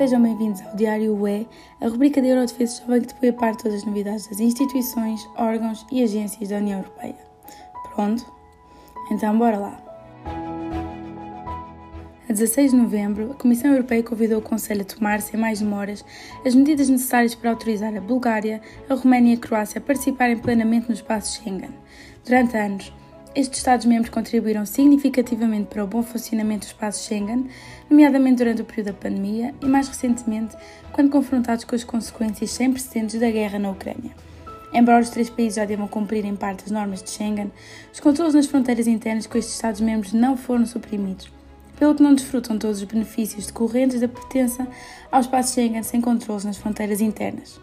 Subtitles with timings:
[0.00, 1.46] Sejam bem-vindos ao Diário UE,
[1.78, 5.86] a rubrica da Eurodefesa Jovem que põe a par todas as novidades das instituições, órgãos
[5.92, 7.18] e agências da União Europeia.
[7.94, 8.24] Pronto?
[9.10, 9.78] Então bora lá!
[12.26, 16.02] A 16 de novembro, a Comissão Europeia convidou o Conselho a tomar, sem mais demoras,
[16.46, 20.88] as medidas necessárias para autorizar a Bulgária, a Roménia e a Croácia a participarem plenamente
[20.88, 21.74] no espaço Schengen.
[22.24, 22.90] Durante anos,
[23.34, 27.48] estes Estados-membros contribuíram significativamente para o bom funcionamento do espaço Schengen,
[27.88, 30.56] nomeadamente durante o período da pandemia e, mais recentemente,
[30.92, 34.10] quando confrontados com as consequências sem precedentes da guerra na Ucrânia.
[34.72, 37.50] Embora os três países já devam cumprir em parte as normas de Schengen,
[37.92, 41.30] os controlos nas fronteiras internas com estes Estados-membros não foram suprimidos
[41.80, 44.68] pelo que não desfrutam todos os benefícios decorrentes da pertença
[45.10, 47.58] ao espaço Schengen sem controles nas fronteiras internas.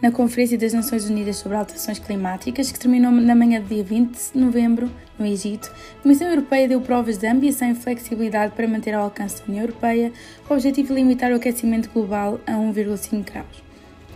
[0.00, 4.32] Na Conferência das Nações Unidas sobre Alterações Climáticas, que terminou na manhã do dia 20
[4.32, 4.88] de novembro,
[5.18, 9.38] no Egito, a Comissão Europeia deu provas de ambição e flexibilidade para manter ao alcance
[9.38, 10.12] da União Europeia
[10.48, 13.64] o objetivo de limitar o aquecimento global a 1,5 graus.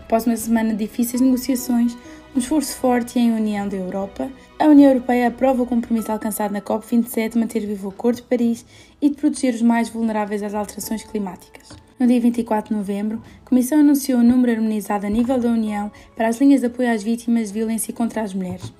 [0.02, 1.96] Após uma semana de difíceis negociações,
[2.32, 6.60] um esforço forte em união da Europa, a União Europeia aprova o compromisso alcançado na
[6.60, 8.64] COP27 de manter vivo o Acordo de Paris
[9.00, 11.70] e de proteger os mais vulneráveis às alterações climáticas.
[12.02, 15.88] No dia 24 de novembro, a Comissão anunciou um número harmonizado a nível da União
[16.16, 18.72] para as linhas de apoio às vítimas de violência contra as mulheres.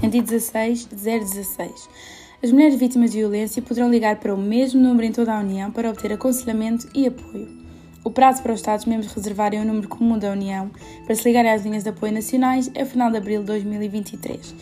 [0.00, 1.88] 116 016.
[2.42, 5.70] As mulheres vítimas de violência poderão ligar para o mesmo número em toda a União
[5.70, 7.48] para obter aconselhamento e apoio.
[8.02, 10.70] O prazo para os Estados-membros reservarem o número comum da União
[11.04, 14.54] para se ligarem às linhas de apoio nacionais é o final de abril de 2023.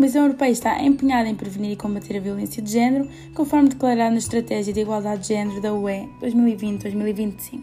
[0.00, 4.16] Comissão Europeia está empenhada em prevenir e combater a violência de género, conforme declarado na
[4.16, 7.60] Estratégia de Igualdade de Género da UE 2020-2025.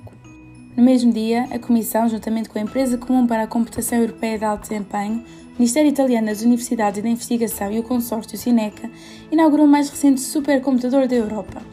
[0.78, 4.46] No mesmo dia, a Comissão, juntamente com a Empresa Comum para a Computação Europeia de
[4.46, 8.88] Alto Desempenho, o Ministério Italiano das Universidades e da Investigação e o consórcio Cineca,
[9.32, 11.64] inaugurou o mais recente supercomputador da Europa,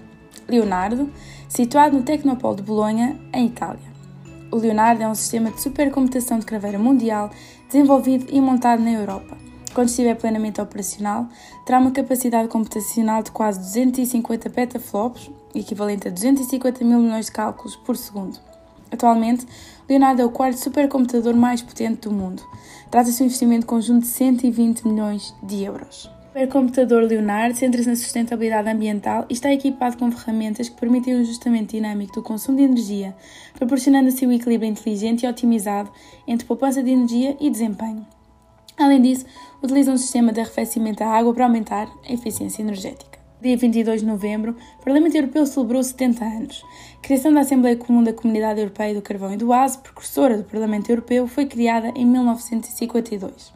[0.48, 1.10] Leonardo,
[1.46, 3.92] situado no Tecnopolo de Bolonha, em Itália.
[4.50, 7.30] O Leonardo é um sistema de supercomputação de craveira mundial
[7.68, 9.44] desenvolvido e montado na Europa.
[9.74, 11.28] Quando estiver plenamente operacional,
[11.66, 17.74] terá uma capacidade computacional de quase 250 petaflops, equivalente a 250 mil milhões de cálculos
[17.74, 18.38] por segundo.
[18.92, 19.44] Atualmente,
[19.88, 22.40] Leonardo é o quarto supercomputador mais potente do mundo.
[22.88, 26.04] Trata-se de um investimento conjunto de 120 milhões de euros.
[26.04, 31.20] O supercomputador Leonardo centra-se na sustentabilidade ambiental e está equipado com ferramentas que permitem um
[31.22, 33.12] ajustamento dinâmico do consumo de energia,
[33.54, 35.90] proporcionando assim o equilíbrio inteligente e otimizado
[36.28, 38.06] entre poupança de energia e desempenho.
[38.76, 39.24] Além disso,
[39.62, 43.18] utiliza um sistema de arrefecimento à água para aumentar a eficiência energética.
[43.40, 46.64] Dia 22 de novembro, o Parlamento Europeu celebrou 70 anos.
[46.96, 50.44] A criação da Assembleia Comum da Comunidade Europeia do Carvão e do Aço, precursora do
[50.44, 53.52] Parlamento Europeu, foi criada em 1952.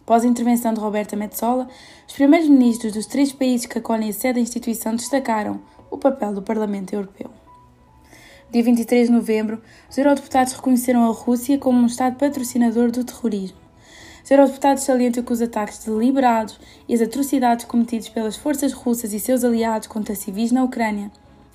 [0.00, 1.68] Após a intervenção de Roberta Metsola,
[2.06, 5.60] os primeiros ministros dos três países que acolhem a sede da instituição destacaram
[5.90, 7.30] o papel do Parlamento Europeu.
[8.52, 9.60] Dia 23 de novembro,
[9.90, 13.63] os eurodeputados reconheceram a Rússia como um Estado patrocinador do terrorismo.
[14.24, 16.58] Os eurodeputados salientam que os ataques deliberados
[16.88, 21.10] e as atrocidades cometidas pelas forças russas e seus aliados contra civis na Ucrânia,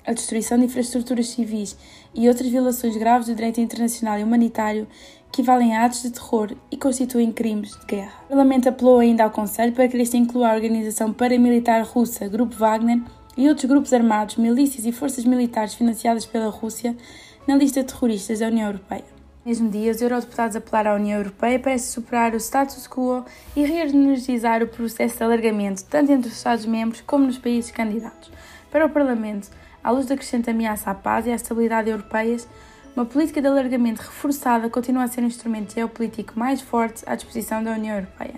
[0.06, 1.76] a destruição de infraestruturas civis
[2.14, 4.86] e outras violações graves do direito internacional e humanitário
[5.28, 8.14] equivalem a atos de terror e constituem crimes de guerra.
[8.26, 12.54] O Parlamento apelou ainda ao Conselho para que este inclua a organização paramilitar russa Grupo
[12.54, 13.02] Wagner
[13.36, 16.96] e outros grupos armados, milícias e forças militares financiadas pela Rússia
[17.48, 19.19] na lista de terroristas da União Europeia.
[19.50, 23.24] Mesmo dia, os eurodeputados apelaram à União Europeia para superar o status quo
[23.56, 28.30] e reorganizar o processo de alargamento, tanto entre os Estados-membros como nos países candidatos.
[28.70, 29.48] Para o Parlamento,
[29.82, 32.46] à luz da crescente ameaça à paz e à estabilidade europeias,
[32.94, 37.60] uma política de alargamento reforçada continua a ser um instrumento geopolítico mais forte à disposição
[37.60, 38.34] da União Europeia.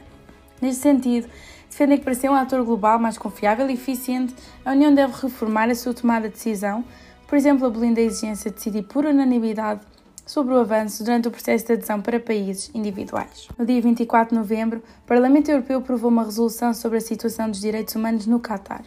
[0.63, 1.29] Neste sentido,
[1.69, 4.35] defendem que para ser um ator global mais confiável e eficiente,
[4.65, 6.83] a União deve reformar a sua tomada de decisão,
[7.29, 9.92] por exemplo, abolindo a exigência de decidir por unanimidade
[10.27, 13.49] sobre o avanço durante o processo de adesão para países individuais.
[13.59, 17.61] No dia 24 de novembro, o Parlamento Europeu aprovou uma resolução sobre a situação dos
[17.61, 18.83] direitos humanos no Catar.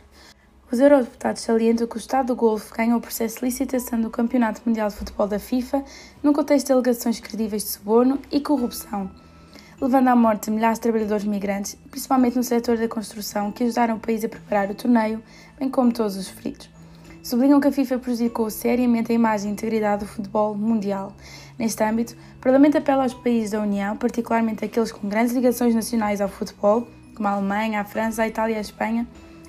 [0.71, 4.61] Os eurodeputados salientam que o Estado do Golfo ganhou o processo de licitação do Campeonato
[4.65, 5.83] Mundial de Futebol da FIFA
[6.23, 9.09] num contexto de alegações credíveis de suborno e corrupção,
[9.79, 13.99] levando à morte milhares de trabalhadores migrantes, principalmente no setor da construção, que ajudaram o
[13.99, 15.21] país a preparar o torneio,
[15.59, 16.74] bem como todos os feridos.
[17.25, 21.11] Sublinham que a FIFA prejudicou seriamente a imagem e integridade do futebol mundial.
[21.57, 26.21] Neste âmbito, o Parlamento apela aos países da União, particularmente aqueles com grandes ligações nacionais
[26.21, 29.07] ao futebol, como a Alemanha, a França, a Itália e a Espanha,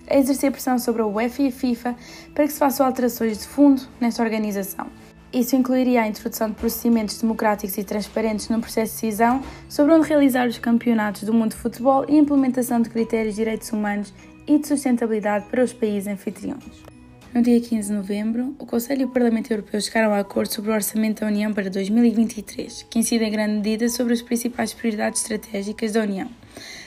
[0.09, 1.97] a exercer pressão sobre a UEFA e a FIFA
[2.35, 4.87] para que se façam alterações de fundo nesta organização.
[5.31, 10.09] Isso incluiria a introdução de procedimentos democráticos e transparentes no processo de decisão sobre onde
[10.09, 14.15] realizar os campeonatos do mundo de futebol e a implementação de critérios de direitos humanos
[14.47, 16.96] e de sustentabilidade para os países anfitriões.
[17.37, 20.71] No dia 15 de novembro, o Conselho e o Parlamento Europeu chegaram a acordo sobre
[20.71, 25.21] o Orçamento da União para 2023, que incide em grande medida sobre as principais prioridades
[25.21, 26.31] estratégicas da União.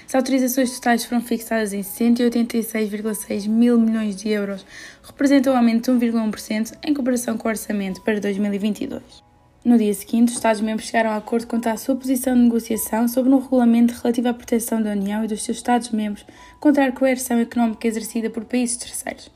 [0.07, 4.66] As autorizações totais foram fixadas em 186,6 mil milhões de euros,
[5.04, 9.04] representam um aumento de 1,1% em comparação com o orçamento para 2022.
[9.63, 13.31] No dia seguinte, os Estados-membros chegaram a acordo quanto à sua posição de negociação sobre
[13.31, 16.25] um regulamento relativo à proteção da União e dos seus Estados-membros
[16.60, 19.30] contra a coerção económica exercida por países terceiros.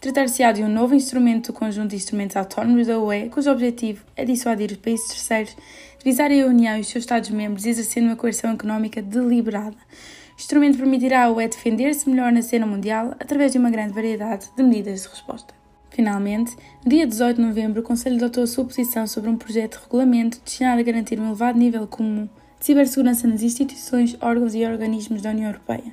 [0.00, 4.24] Tratar-se-á de um novo instrumento do conjunto de instrumentos autónomos da UE, cujo objetivo é
[4.24, 5.56] dissuadir os países terceiros
[5.98, 9.74] de visarem a União e os seus Estados-membros exercendo uma coerção económica deliberada.
[9.74, 14.46] O instrumento permitirá à UE defender-se melhor na cena mundial através de uma grande variedade
[14.56, 15.52] de medidas de resposta.
[15.90, 19.78] Finalmente, no dia 18 de novembro, o Conselho adotou a sua posição sobre um projeto
[19.78, 22.28] de regulamento destinado a garantir um elevado nível comum
[22.60, 25.92] de cibersegurança nas instituições, órgãos e organismos da União Europeia.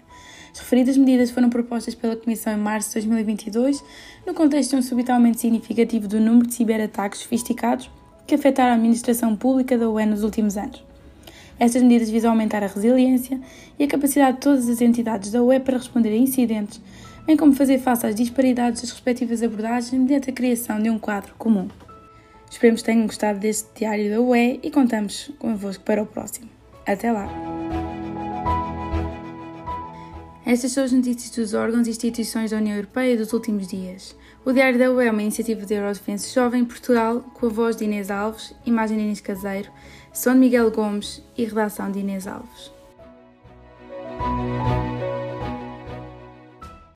[0.56, 3.84] As referidas medidas foram propostas pela Comissão em março de 2022,
[4.26, 7.92] no contexto de um súbito aumento significativo do número de ciberataques sofisticados
[8.26, 10.82] que afetaram a administração pública da UE nos últimos anos.
[11.60, 13.38] Estas medidas visam aumentar a resiliência
[13.78, 16.80] e a capacidade de todas as entidades da UE para responder a incidentes,
[17.28, 21.36] bem como fazer face às disparidades das respectivas abordagens mediante a criação de um quadro
[21.38, 21.68] comum.
[22.50, 26.50] Esperemos que tenham gostado deste diário da UE e contamos convosco para o próximo.
[26.88, 27.85] Até lá!
[30.46, 34.16] Estas são as notícias dos órgãos e instituições da União Europeia dos últimos dias.
[34.46, 37.76] O Diário da UE é uma iniciativa de Eurodefense Jovem em Portugal, com a voz
[37.76, 39.72] de Inês Alves, imagem de Inês Caseiro,
[40.14, 42.72] som de Miguel Gomes e redação de Inês Alves.